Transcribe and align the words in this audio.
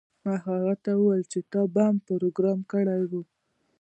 ما 0.23 0.35
هغه 0.47 0.73
ته 0.83 0.91
وویل 0.95 1.23
چې 1.31 1.39
تا 1.51 1.61
بم 1.73 1.95
پروګرام 2.07 2.59
کړی 2.71 3.01
و 3.09 3.11